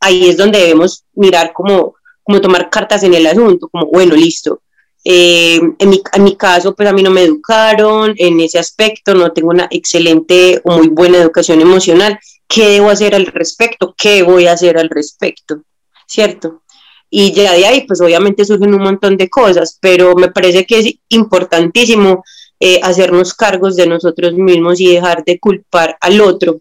ahí 0.00 0.28
es 0.28 0.36
donde 0.36 0.58
debemos 0.58 1.04
mirar 1.14 1.54
como, 1.54 1.94
como 2.22 2.40
tomar 2.42 2.68
cartas 2.68 3.02
en 3.02 3.14
el 3.14 3.26
asunto, 3.26 3.68
como, 3.68 3.86
bueno, 3.86 4.14
listo. 4.14 4.60
Eh, 5.02 5.58
en, 5.78 5.88
mi, 5.88 6.02
en 6.12 6.24
mi 6.24 6.36
caso, 6.36 6.74
pues 6.74 6.86
a 6.86 6.92
mí 6.92 7.02
no 7.02 7.10
me 7.10 7.22
educaron 7.22 8.12
en 8.18 8.38
ese 8.40 8.58
aspecto, 8.58 9.14
no 9.14 9.32
tengo 9.32 9.48
una 9.48 9.66
excelente 9.70 10.60
o 10.62 10.76
muy 10.76 10.88
buena 10.88 11.16
educación 11.16 11.62
emocional 11.62 12.18
¿qué 12.50 12.68
debo 12.68 12.90
hacer 12.90 13.14
al 13.14 13.26
respecto? 13.26 13.94
¿Qué 13.96 14.22
voy 14.24 14.48
a 14.48 14.52
hacer 14.52 14.76
al 14.76 14.90
respecto? 14.90 15.62
¿Cierto? 16.06 16.62
Y 17.08 17.32
ya 17.32 17.52
de 17.52 17.64
ahí, 17.64 17.86
pues 17.86 18.00
obviamente 18.00 18.44
surgen 18.44 18.74
un 18.74 18.82
montón 18.82 19.16
de 19.16 19.30
cosas, 19.30 19.78
pero 19.80 20.14
me 20.16 20.30
parece 20.30 20.66
que 20.66 20.80
es 20.80 20.94
importantísimo 21.08 22.24
eh, 22.58 22.80
hacernos 22.82 23.34
cargos 23.34 23.76
de 23.76 23.86
nosotros 23.86 24.34
mismos 24.34 24.80
y 24.80 24.94
dejar 24.94 25.24
de 25.24 25.38
culpar 25.38 25.96
al 26.00 26.20
otro 26.20 26.60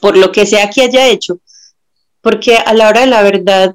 por 0.00 0.16
lo 0.16 0.30
que 0.32 0.46
sea 0.46 0.70
que 0.70 0.82
haya 0.82 1.08
hecho. 1.08 1.40
Porque 2.20 2.56
a 2.56 2.74
la 2.74 2.88
hora 2.88 3.00
de 3.00 3.06
la 3.06 3.22
verdad, 3.22 3.74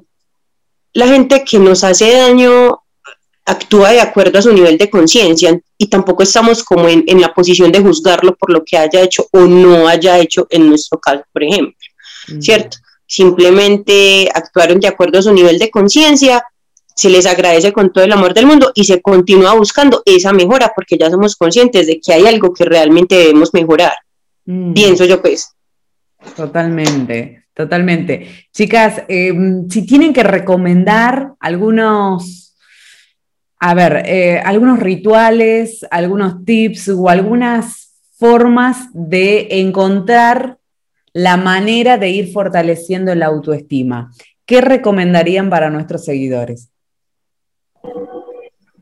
la 0.92 1.08
gente 1.08 1.44
que 1.44 1.58
nos 1.58 1.82
hace 1.82 2.12
daño 2.12 2.82
actúa 3.46 3.92
de 3.92 4.00
acuerdo 4.00 4.38
a 4.38 4.42
su 4.42 4.52
nivel 4.52 4.76
de 4.76 4.90
conciencia 4.90 5.58
y 5.78 5.86
tampoco 5.86 6.24
estamos 6.24 6.64
como 6.64 6.88
en, 6.88 7.20
la 7.20 7.32
posición 7.32 7.70
de 7.70 7.80
juzgarlo 7.80 8.34
por 8.34 8.52
lo 8.52 8.64
que 8.64 8.76
haya 8.76 9.00
hecho 9.00 9.26
o 9.30 9.40
no 9.40 9.86
haya 9.86 10.18
hecho 10.18 10.48
en 10.50 10.68
nuestro 10.68 10.98
caso, 10.98 11.22
por 11.32 11.44
ejemplo, 11.44 11.76
¿cierto? 12.40 12.78
Simplemente 13.06 14.28
actuaron 14.34 14.80
de 14.80 14.88
acuerdo 14.88 15.20
a 15.20 15.22
su 15.22 15.32
nivel 15.32 15.60
de 15.60 15.70
conciencia, 15.70 16.44
se 16.96 17.08
les 17.08 17.24
agradece 17.24 17.72
con 17.72 17.92
todo 17.92 18.02
el 18.02 18.12
amor 18.12 18.34
del 18.34 18.46
mundo 18.46 18.72
y 18.74 18.84
se 18.84 19.00
continúa 19.00 19.54
buscando 19.54 20.02
esa 20.04 20.32
mejora 20.32 20.72
porque 20.74 20.98
ya 20.98 21.08
somos 21.08 21.36
conscientes 21.36 21.86
de 21.86 22.00
que 22.00 22.12
hay 22.12 22.26
algo 22.26 22.52
que 22.52 22.64
realmente 22.64 23.14
debemos 23.14 23.54
mejorar. 23.54 23.92
Mm. 24.44 24.72
Pienso 24.72 25.04
yo 25.04 25.22
pues. 25.22 25.52
Totalmente, 26.34 27.44
totalmente. 27.54 28.48
Chicas, 28.52 29.02
em, 29.06 29.68
si 29.68 29.86
tienen 29.86 30.12
que 30.12 30.24
recomendar 30.24 31.34
algunos 31.38 32.45
a 33.58 33.74
ver, 33.74 34.02
eh, 34.06 34.40
algunos 34.44 34.78
rituales, 34.78 35.86
algunos 35.90 36.44
tips 36.44 36.90
o 36.90 37.08
algunas 37.08 37.94
formas 38.18 38.88
de 38.92 39.48
encontrar 39.60 40.58
la 41.12 41.36
manera 41.36 41.96
de 41.96 42.10
ir 42.10 42.32
fortaleciendo 42.32 43.14
la 43.14 43.26
autoestima. 43.26 44.12
¿Qué 44.44 44.60
recomendarían 44.60 45.48
para 45.48 45.70
nuestros 45.70 46.04
seguidores? 46.04 46.70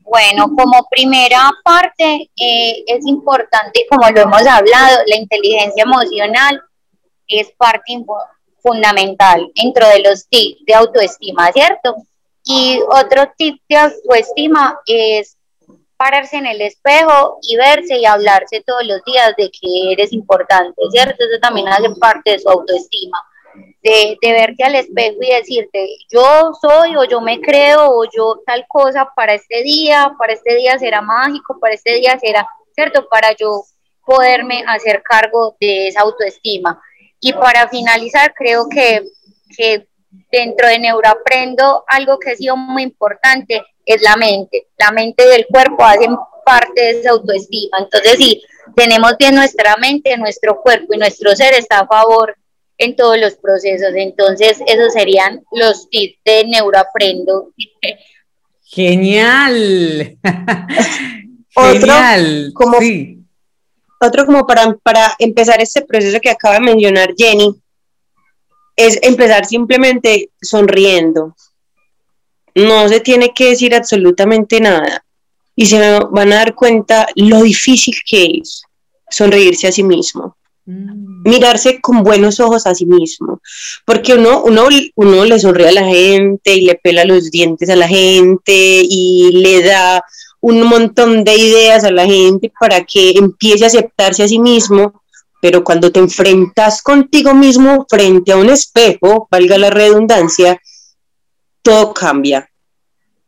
Bueno, 0.03 0.49
como 0.57 0.87
primera 0.91 1.51
parte 1.65 2.31
eh, 2.37 2.85
es 2.87 3.07
importante, 3.07 3.87
como 3.89 4.09
lo 4.11 4.21
hemos 4.21 4.47
hablado, 4.47 4.99
la 5.07 5.17
inteligencia 5.17 5.85
emocional 5.85 6.61
es 7.27 7.51
parte 7.53 8.05
fundamental 8.63 9.51
dentro 9.55 9.89
de 9.89 10.01
los 10.01 10.29
tips 10.29 10.65
de 10.67 10.75
autoestima, 10.75 11.51
¿cierto? 11.53 11.97
Y 12.45 12.81
otro 12.89 13.33
tip 13.37 13.61
de 13.69 13.77
autoestima 13.77 14.79
es 14.87 15.37
pararse 15.97 16.37
en 16.37 16.47
el 16.47 16.61
espejo 16.61 17.39
y 17.43 17.57
verse 17.57 17.97
y 17.99 18.05
hablarse 18.05 18.63
todos 18.67 18.85
los 18.85 19.03
días 19.05 19.35
de 19.37 19.51
que 19.51 19.93
eres 19.93 20.13
importante, 20.13 20.75
¿cierto? 20.91 21.25
Eso 21.25 21.41
también 21.41 21.69
hace 21.69 21.89
parte 21.99 22.33
de 22.33 22.39
su 22.39 22.51
autoestima, 22.51 23.19
de, 23.83 24.19
de 24.21 24.33
verte 24.33 24.65
al 24.65 24.75
espejo 24.75 25.17
y 25.23 25.31
decirte, 25.31 25.89
yo 26.13 26.53
soy 26.61 26.97
o 26.97 27.05
yo 27.05 27.21
me 27.21 27.41
creo 27.41 27.89
o 27.89 28.05
yo 28.05 28.43
tal 28.45 28.67
cosa 28.69 29.09
para 29.17 29.35
este 29.35 29.63
día, 29.63 30.15
para 30.19 30.35
este 30.35 30.55
día 30.57 30.79
será 30.79 31.01
mágico, 31.01 31.59
para 31.59 31.75
este 31.75 31.95
día 31.95 32.19
será, 32.19 32.47
¿cierto? 32.75 33.09
Para 33.09 33.33
yo 33.33 33.63
poderme 34.05 34.63
hacer 34.67 35.03
cargo 35.03 35.57
de 35.61 35.89
esa 35.89 36.03
autoestima. 36.03 36.83
Y 37.21 37.33
para 37.33 37.69
finalizar, 37.69 38.35
creo 38.35 38.69
que, 38.69 39.03
que 39.57 39.87
dentro 40.31 40.69
de 40.69 40.79
Neuroaprendo, 40.79 41.85
algo 41.87 42.19
que 42.19 42.33
ha 42.33 42.37
sido 42.37 42.57
muy 42.57 42.83
importante 42.83 43.63
es 43.87 44.03
la 44.03 44.17
mente. 44.17 44.69
La 44.79 44.91
mente 44.91 45.25
y 45.25 45.35
el 45.35 45.47
cuerpo 45.47 45.85
hacen 45.85 46.17
parte 46.45 46.81
de 46.81 46.91
esa 47.01 47.11
autoestima. 47.11 47.79
Entonces, 47.79 48.17
si 48.17 48.43
tenemos 48.75 49.17
bien 49.19 49.35
nuestra 49.35 49.77
mente, 49.77 50.17
nuestro 50.17 50.61
cuerpo 50.61 50.95
y 50.95 50.99
nuestro 50.99 51.35
ser 51.35 51.55
está 51.55 51.81
a 51.81 51.87
favor 51.87 52.37
en 52.79 52.97
todos 52.97 53.19
los 53.19 53.35
procesos. 53.35 53.91
Entonces, 53.95 54.61
esos 54.67 54.93
serían 54.93 55.43
los 55.53 55.89
tips 55.91 56.19
de 56.25 56.45
Neuroaprendo. 56.45 57.53
Genial. 58.65 60.19
Genial. 61.51 62.51
como, 62.53 62.79
Otro 64.01 64.27
como 64.27 64.47
para, 64.47 64.75
para 64.83 65.15
empezar 65.19 65.61
este 65.61 65.83
proceso 65.83 66.19
que 66.21 66.31
acaba 66.31 66.55
de 66.55 66.61
mencionar 66.61 67.15
Jenny, 67.17 67.55
es 68.77 68.99
empezar 69.03 69.45
simplemente 69.45 70.31
sonriendo. 70.41 71.35
no 72.55 72.89
se 72.89 73.01
tiene 73.01 73.33
que 73.35 73.51
decir 73.51 73.75
absolutamente 73.75 74.61
nada 74.61 75.05
y 75.57 75.67
se 75.67 75.79
van 76.11 76.33
a 76.33 76.37
dar 76.37 76.55
cuenta 76.55 77.07
lo 77.17 77.43
difícil 77.43 77.95
que 78.09 78.41
es 78.41 78.63
sonreírse 79.11 79.69
a 79.69 79.73
sí 79.73 79.83
mismo. 79.83 80.37
Mm. 80.67 81.29
Mirarse 81.29 81.81
con 81.81 82.03
buenos 82.03 82.41
ojos 82.41 82.67
a 82.67 82.75
sí 82.75 82.87
mismo, 82.87 83.41
porque 83.85 84.15
uno, 84.15 84.43
uno, 84.45 84.69
uno 84.95 85.25
le 85.25 85.39
sonríe 85.39 85.69
a 85.69 85.73
la 85.73 85.85
gente 85.85 86.55
y 86.55 86.63
le 86.63 86.75
pela 86.77 87.05
los 87.05 87.31
dientes 87.31 87.69
a 87.69 87.77
la 87.77 87.87
gente 87.87 88.83
y 88.83 89.31
le 89.33 89.63
da 89.63 90.03
un 90.41 90.63
montón 90.63 91.25
de 91.25 91.37
ideas 91.37 91.85
a 91.85 91.91
la 91.91 92.07
gente 92.07 92.53
para 92.59 92.85
que 92.85 93.13
empiece 93.13 93.65
a 93.65 93.69
aceptarse 93.69 94.23
a 94.23 94.29
sí 94.29 94.39
mismo, 94.39 95.03
pero 95.45 95.63
cuando 95.63 95.93
te 95.93 96.01
enfrentas 96.01 96.81
contigo 96.81 97.35
mismo 97.35 97.85
frente 97.87 98.33
a 98.33 98.39
un 98.39 98.49
espejo, 98.49 99.29
valga 99.31 99.59
la 99.59 99.69
redundancia, 99.69 100.59
todo 101.61 101.93
cambia. 101.93 102.49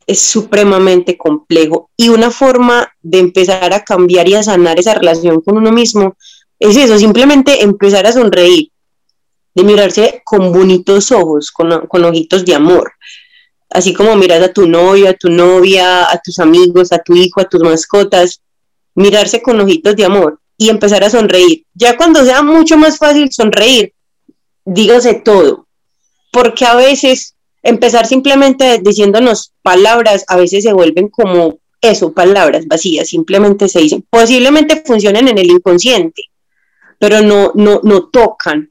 Es 0.06 0.22
supremamente 0.22 1.18
complejo 1.18 1.90
y 1.94 2.08
una 2.08 2.30
forma 2.30 2.90
de 3.02 3.18
empezar 3.18 3.74
a 3.74 3.84
cambiar 3.84 4.26
y 4.30 4.34
a 4.34 4.42
sanar 4.42 4.78
esa 4.78 4.94
relación 4.94 5.42
con 5.42 5.58
uno 5.58 5.70
mismo 5.70 6.16
es 6.58 6.78
eso, 6.78 6.98
simplemente 6.98 7.62
empezar 7.62 8.06
a 8.06 8.12
sonreír, 8.12 8.70
de 9.54 9.62
mirarse 9.62 10.22
con 10.24 10.50
bonitos 10.52 11.12
ojos, 11.12 11.50
con, 11.50 11.86
con 11.86 12.02
ojitos 12.02 12.46
de 12.46 12.54
amor. 12.54 12.92
Así 13.68 13.92
como 13.92 14.16
miras 14.16 14.42
a 14.42 14.54
tu 14.54 14.66
novio, 14.66 15.10
a 15.10 15.12
tu 15.12 15.28
novia, 15.28 16.10
a 16.10 16.18
tus 16.24 16.38
amigos, 16.38 16.92
a 16.92 16.98
tu 16.98 17.14
hijo, 17.14 17.42
a 17.42 17.44
tus 17.44 17.62
mascotas, 17.62 18.40
mirarse 18.94 19.42
con 19.42 19.60
ojitos 19.60 19.94
de 19.94 20.06
amor 20.06 20.40
y 20.58 20.68
empezar 20.68 21.04
a 21.04 21.10
sonreír. 21.10 21.64
Ya 21.74 21.96
cuando 21.96 22.24
sea 22.24 22.42
mucho 22.42 22.76
más 22.76 22.98
fácil 22.98 23.30
sonreír, 23.32 23.92
dígase 24.64 25.14
todo, 25.14 25.66
porque 26.32 26.64
a 26.64 26.74
veces 26.74 27.34
empezar 27.62 28.06
simplemente 28.06 28.78
diciéndonos 28.82 29.52
palabras 29.62 30.24
a 30.28 30.36
veces 30.36 30.64
se 30.64 30.72
vuelven 30.72 31.08
como 31.08 31.58
eso, 31.80 32.12
palabras 32.12 32.66
vacías, 32.66 33.08
simplemente 33.08 33.68
se 33.68 33.80
dicen. 33.80 34.04
Posiblemente 34.08 34.82
funcionen 34.84 35.28
en 35.28 35.38
el 35.38 35.50
inconsciente, 35.50 36.22
pero 36.98 37.20
no, 37.22 37.52
no, 37.54 37.80
no 37.82 38.08
tocan. 38.08 38.70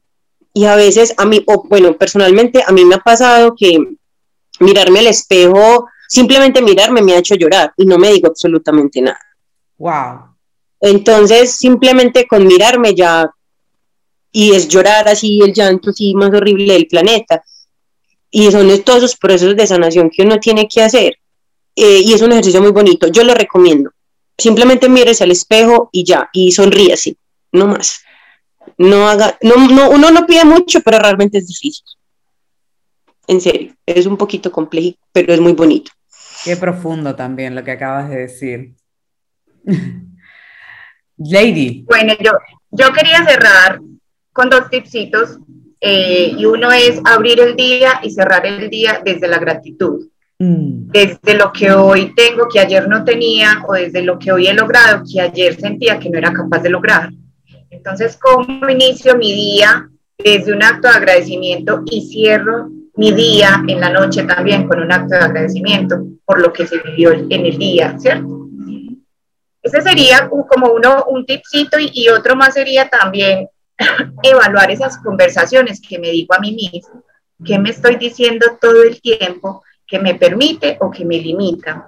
Y 0.52 0.64
a 0.64 0.74
veces 0.74 1.14
a 1.16 1.26
mí, 1.26 1.42
o 1.46 1.64
bueno, 1.68 1.96
personalmente 1.96 2.62
a 2.66 2.72
mí 2.72 2.84
me 2.84 2.96
ha 2.96 3.00
pasado 3.00 3.54
que 3.54 3.78
mirarme 4.60 5.00
al 5.00 5.08
espejo, 5.08 5.86
simplemente 6.08 6.62
mirarme 6.62 7.02
me 7.02 7.12
ha 7.12 7.18
hecho 7.18 7.34
llorar 7.34 7.72
y 7.76 7.84
no 7.84 7.98
me 7.98 8.10
digo 8.10 8.28
absolutamente 8.28 9.00
nada. 9.02 9.20
Wow. 9.78 10.35
Entonces, 10.80 11.52
simplemente 11.52 12.26
con 12.26 12.46
mirarme 12.46 12.94
ya, 12.94 13.30
y 14.32 14.52
es 14.52 14.68
llorar 14.68 15.08
así, 15.08 15.40
el 15.42 15.52
llanto 15.52 15.90
así 15.90 16.14
más 16.14 16.28
horrible 16.28 16.74
del 16.74 16.86
planeta. 16.86 17.42
Y 18.30 18.50
son 18.50 18.68
todos 18.82 18.98
esos 18.98 19.16
procesos 19.16 19.56
de 19.56 19.66
sanación 19.66 20.10
que 20.10 20.22
uno 20.22 20.38
tiene 20.38 20.68
que 20.68 20.82
hacer. 20.82 21.16
Eh, 21.74 22.00
y 22.04 22.12
es 22.12 22.22
un 22.22 22.32
ejercicio 22.32 22.60
muy 22.60 22.72
bonito, 22.72 23.08
yo 23.08 23.24
lo 23.24 23.34
recomiendo. 23.34 23.90
Simplemente 24.36 24.88
mírese 24.88 25.24
al 25.24 25.30
espejo 25.30 25.88
y 25.92 26.04
ya, 26.04 26.28
y 26.32 26.52
sonríase, 26.52 27.16
no 27.52 27.66
más 27.66 28.00
no 28.78 29.08
haga, 29.08 29.38
no, 29.42 29.68
no, 29.68 29.90
uno 29.90 30.10
no 30.10 30.26
pide 30.26 30.44
mucho, 30.44 30.80
pero 30.80 30.98
realmente 30.98 31.38
es 31.38 31.46
difícil. 31.46 31.84
En 33.26 33.40
serio, 33.40 33.74
es 33.84 34.06
un 34.06 34.16
poquito 34.16 34.52
complejo, 34.52 34.96
pero 35.12 35.32
es 35.32 35.40
muy 35.40 35.52
bonito. 35.52 35.90
Qué 36.44 36.56
profundo 36.56 37.16
también 37.16 37.54
lo 37.54 37.64
que 37.64 37.72
acabas 37.72 38.08
de 38.10 38.16
decir. 38.16 38.74
Lady. 41.18 41.84
Bueno, 41.86 42.14
yo, 42.20 42.32
yo 42.70 42.92
quería 42.92 43.24
cerrar 43.24 43.80
con 44.32 44.50
dos 44.50 44.68
tipsitos. 44.70 45.38
Eh, 45.80 46.34
y 46.36 46.44
uno 46.46 46.72
es 46.72 47.00
abrir 47.04 47.38
el 47.38 47.54
día 47.54 48.00
y 48.02 48.10
cerrar 48.10 48.46
el 48.46 48.70
día 48.70 49.02
desde 49.04 49.28
la 49.28 49.38
gratitud. 49.38 50.08
Mm. 50.38 50.88
Desde 50.88 51.34
lo 51.34 51.52
que 51.52 51.70
hoy 51.70 52.14
tengo 52.14 52.48
que 52.48 52.60
ayer 52.60 52.88
no 52.88 53.04
tenía 53.04 53.62
o 53.66 53.74
desde 53.74 54.02
lo 54.02 54.18
que 54.18 54.32
hoy 54.32 54.46
he 54.46 54.54
logrado 54.54 55.02
que 55.10 55.20
ayer 55.20 55.58
sentía 55.58 55.98
que 55.98 56.10
no 56.10 56.18
era 56.18 56.32
capaz 56.32 56.60
de 56.60 56.70
lograr. 56.70 57.10
Entonces, 57.70 58.18
¿cómo 58.20 58.68
inicio 58.68 59.16
mi 59.16 59.32
día 59.32 59.88
desde 60.18 60.52
un 60.52 60.62
acto 60.62 60.88
de 60.88 60.94
agradecimiento 60.94 61.82
y 61.90 62.06
cierro 62.08 62.70
mi 62.96 63.12
día 63.12 63.62
en 63.68 63.80
la 63.80 63.90
noche 63.90 64.24
también 64.24 64.66
con 64.66 64.80
un 64.80 64.90
acto 64.90 65.14
de 65.14 65.20
agradecimiento 65.20 66.02
por 66.24 66.40
lo 66.40 66.52
que 66.52 66.66
se 66.66 66.78
vivió 66.78 67.12
en 67.12 67.30
el 67.30 67.58
día, 67.58 67.98
¿cierto? 67.98 68.35
Ese 69.66 69.82
sería 69.82 70.28
como 70.28 70.68
uno, 70.72 71.06
un 71.08 71.26
tipcito 71.26 71.76
y, 71.80 72.08
otro 72.08 72.36
más 72.36 72.54
sería 72.54 72.88
también 72.88 73.48
evaluar 74.22 74.70
esas 74.70 74.98
conversaciones 74.98 75.80
que 75.80 75.98
me 75.98 76.10
digo 76.10 76.34
a 76.34 76.38
mí 76.38 76.52
mismo, 76.52 77.02
que 77.44 77.58
me 77.58 77.70
estoy 77.70 77.96
diciendo 77.96 78.58
todo 78.60 78.84
el 78.84 79.00
tiempo, 79.00 79.64
que 79.84 79.98
me 79.98 80.14
permite 80.14 80.78
o 80.80 80.88
que 80.88 81.04
me 81.04 81.18
limita. 81.18 81.84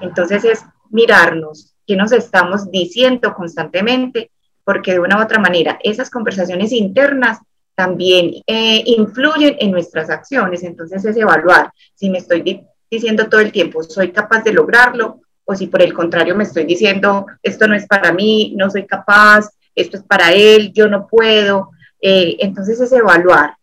Entonces 0.00 0.44
es 0.44 0.64
mirarnos, 0.90 1.74
qué 1.84 1.96
nos 1.96 2.12
estamos 2.12 2.70
diciendo 2.70 3.34
constantemente 3.34 4.30
porque 4.62 4.92
de 4.92 5.00
una 5.00 5.18
u 5.18 5.22
otra 5.22 5.40
manera 5.40 5.80
esas 5.82 6.10
conversaciones 6.10 6.70
internas 6.70 7.40
también 7.74 8.34
eh, 8.46 8.84
influyen 8.86 9.56
en 9.58 9.72
nuestras 9.72 10.10
acciones. 10.10 10.62
Entonces 10.62 11.04
es 11.04 11.16
evaluar 11.16 11.72
si 11.96 12.08
me 12.08 12.18
estoy 12.18 12.64
diciendo 12.88 13.28
todo 13.28 13.40
el 13.40 13.50
tiempo, 13.50 13.82
soy 13.82 14.12
capaz 14.12 14.44
de 14.44 14.52
lograrlo, 14.52 15.22
o 15.50 15.56
si 15.56 15.66
por 15.66 15.82
el 15.82 15.92
contrario 15.92 16.36
me 16.36 16.44
estoy 16.44 16.64
diciendo, 16.64 17.26
esto 17.42 17.66
no 17.66 17.74
es 17.74 17.86
para 17.86 18.12
mí, 18.12 18.54
no 18.56 18.70
soy 18.70 18.86
capaz, 18.86 19.48
esto 19.74 19.96
es 19.96 20.02
para 20.04 20.32
él, 20.32 20.72
yo 20.72 20.88
no 20.88 21.08
puedo. 21.08 21.70
Eh, 22.00 22.36
entonces 22.38 22.80
es 22.80 22.92
evaluar 22.92 23.54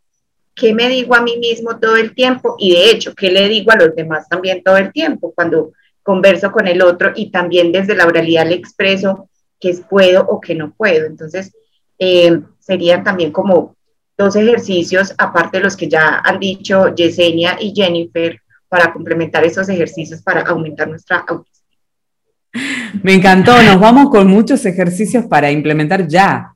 qué 0.53 0.73
me 0.73 0.89
digo 0.89 1.15
a 1.15 1.21
mí 1.21 1.37
mismo 1.37 1.79
todo 1.79 1.95
el 1.95 2.13
tiempo 2.13 2.55
y 2.59 2.71
de 2.71 2.89
hecho, 2.89 3.13
qué 3.15 3.31
le 3.31 3.47
digo 3.47 3.71
a 3.71 3.77
los 3.77 3.95
demás 3.95 4.27
también 4.27 4.63
todo 4.63 4.77
el 4.77 4.91
tiempo 4.91 5.31
cuando 5.33 5.71
converso 6.03 6.51
con 6.51 6.67
el 6.67 6.81
otro 6.81 7.11
y 7.15 7.29
también 7.31 7.71
desde 7.71 7.95
la 7.95 8.05
oralidad 8.05 8.47
le 8.47 8.55
expreso 8.55 9.29
es 9.61 9.81
puedo 9.81 10.25
o 10.27 10.41
que 10.41 10.55
no 10.55 10.73
puedo. 10.73 11.05
Entonces, 11.05 11.53
eh, 11.99 12.41
serían 12.59 13.03
también 13.03 13.31
como 13.31 13.75
dos 14.17 14.35
ejercicios, 14.35 15.13
aparte 15.17 15.57
de 15.57 15.63
los 15.63 15.77
que 15.77 15.87
ya 15.87 16.21
han 16.23 16.39
dicho 16.39 16.93
Yesenia 16.93 17.57
y 17.59 17.73
Jennifer, 17.75 18.39
para 18.67 18.91
complementar 18.91 19.45
esos 19.45 19.69
ejercicios 19.69 20.21
para 20.21 20.41
aumentar 20.41 20.87
nuestra 20.89 21.17
autoestima. 21.27 21.56
Me 23.03 23.13
encantó, 23.13 23.61
nos 23.63 23.79
vamos 23.79 24.09
con 24.09 24.27
muchos 24.27 24.65
ejercicios 24.65 25.25
para 25.25 25.51
implementar 25.51 26.07
ya. 26.07 26.53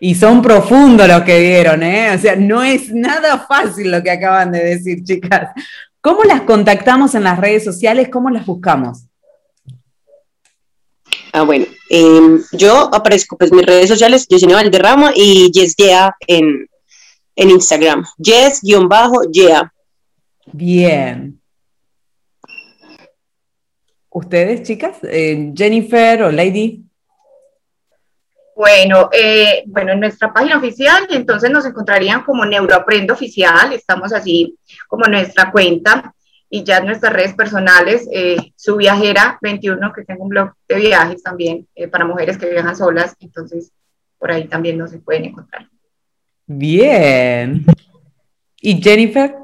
Y 0.00 0.14
son 0.14 0.42
profundos 0.42 1.08
los 1.08 1.22
que 1.22 1.38
dieron, 1.38 1.82
¿eh? 1.82 2.14
O 2.14 2.18
sea, 2.18 2.36
no 2.36 2.62
es 2.62 2.92
nada 2.92 3.38
fácil 3.38 3.90
lo 3.90 4.02
que 4.02 4.10
acaban 4.10 4.52
de 4.52 4.64
decir, 4.64 5.04
chicas. 5.04 5.50
¿Cómo 6.00 6.24
las 6.24 6.42
contactamos 6.42 7.14
en 7.14 7.24
las 7.24 7.38
redes 7.38 7.64
sociales? 7.64 8.08
¿Cómo 8.10 8.30
las 8.30 8.46
buscamos? 8.46 9.04
Ah, 11.32 11.42
bueno, 11.42 11.66
em, 11.88 12.42
yo 12.52 12.92
aparezco 12.92 13.36
pues 13.36 13.52
mis 13.52 13.64
redes 13.64 13.88
sociales, 13.88 14.26
Yesenia 14.28 14.56
Valderrama 14.56 15.12
y 15.14 15.50
Yesdea 15.52 16.16
en, 16.26 16.66
en 17.36 17.50
Instagram. 17.50 18.04
Yes-Yea. 18.18 19.72
Bien. 20.52 21.39
¿Ustedes, 24.10 24.62
chicas? 24.64 24.98
Eh, 25.02 25.52
Jennifer 25.54 26.24
o 26.24 26.32
Lady. 26.32 26.84
Bueno, 28.56 29.08
eh, 29.10 29.62
bueno, 29.66 29.92
en 29.92 30.00
nuestra 30.00 30.32
página 30.32 30.58
oficial, 30.58 31.06
entonces 31.10 31.50
nos 31.50 31.64
encontrarían 31.64 32.22
como 32.24 32.44
Neuroaprendo 32.44 33.14
Oficial, 33.14 33.72
estamos 33.72 34.12
así 34.12 34.58
como 34.86 35.06
nuestra 35.06 35.50
cuenta 35.50 36.14
y 36.50 36.64
ya 36.64 36.78
en 36.78 36.86
nuestras 36.86 37.12
redes 37.12 37.32
personales, 37.32 38.06
eh, 38.12 38.52
su 38.56 38.76
viajera 38.76 39.38
21, 39.40 39.92
que 39.94 40.04
tengo 40.04 40.24
un 40.24 40.28
blog 40.30 40.52
de 40.68 40.74
viajes 40.74 41.22
también 41.22 41.66
eh, 41.74 41.86
para 41.86 42.04
mujeres 42.04 42.36
que 42.36 42.50
viajan 42.50 42.76
solas, 42.76 43.16
entonces 43.20 43.72
por 44.18 44.30
ahí 44.30 44.48
también 44.48 44.76
nos 44.76 44.90
se 44.90 44.98
pueden 44.98 45.26
encontrar. 45.26 45.66
Bien. 46.44 47.64
¿Y 48.60 48.82
Jennifer? 48.82 49.36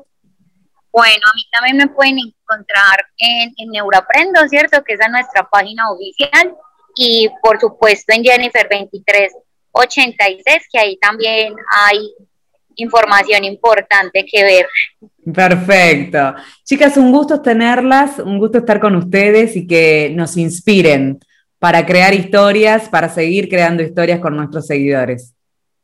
Bueno, 0.92 1.22
a 1.32 1.36
mí 1.36 1.42
también 1.52 1.76
me 1.76 1.86
pueden 1.86 2.18
encontrar 2.46 3.04
en, 3.18 3.52
en 3.56 3.70
Neuroaprendo, 3.70 4.46
¿cierto? 4.48 4.82
Que 4.84 4.94
es 4.94 5.00
nuestra 5.10 5.48
página 5.48 5.90
oficial. 5.90 6.54
Y 6.96 7.28
por 7.42 7.60
supuesto 7.60 8.14
en 8.14 8.22
Jennifer 8.22 8.66
2386, 8.70 10.62
que 10.72 10.78
ahí 10.78 10.96
también 10.98 11.54
hay 11.70 12.14
información 12.76 13.44
importante 13.44 14.24
que 14.30 14.42
ver. 14.42 14.66
Perfecto. 15.34 16.34
Chicas, 16.64 16.96
un 16.96 17.12
gusto 17.12 17.42
tenerlas, 17.42 18.18
un 18.18 18.38
gusto 18.38 18.58
estar 18.58 18.80
con 18.80 18.96
ustedes 18.96 19.56
y 19.56 19.66
que 19.66 20.10
nos 20.14 20.36
inspiren 20.36 21.18
para 21.58 21.84
crear 21.84 22.14
historias, 22.14 22.88
para 22.88 23.08
seguir 23.08 23.48
creando 23.48 23.82
historias 23.82 24.20
con 24.20 24.36
nuestros 24.36 24.66
seguidores. 24.66 25.34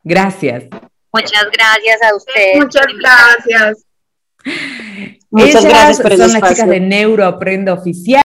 Gracias. 0.03 0.65
Muchas 1.11 1.45
gracias 1.51 2.01
a 2.01 2.15
ustedes. 2.15 2.57
Muchas 2.57 2.87
gracias. 2.99 3.85
Muchas 5.31 5.65
gracias 5.65 6.01
por 6.01 6.11
el 6.11 6.17
son 6.17 6.33
las 6.33 6.49
chicas 6.49 6.67
de 6.67 6.79
Neuroaprendo 6.79 7.73
Oficial. 7.73 8.22